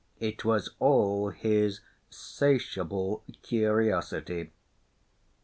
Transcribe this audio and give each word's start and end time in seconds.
It 0.19 0.43
was 0.43 0.71
all 0.79 1.29
his 1.29 1.81
'satiable 2.09 3.23
curtiosity. 3.43 4.51